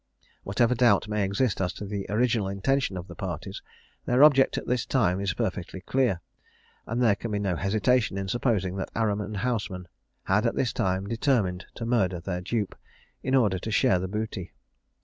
[0.41, 3.61] Whatever doubt may exist as to the original intention of the parties,
[4.07, 6.21] their object at this time is perfectly clear,
[6.87, 9.87] and there can be no hesitation in supposing that Aram and Houseman
[10.23, 12.75] had at this time determined to murder their dupe,
[13.21, 14.53] in order to share the booty.